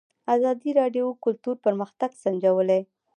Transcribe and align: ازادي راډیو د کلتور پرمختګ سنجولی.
ازادي 0.35 0.71
راډیو 0.79 1.05
د 1.15 1.19
کلتور 1.25 1.55
پرمختګ 1.65 2.09
سنجولی. 2.23 2.81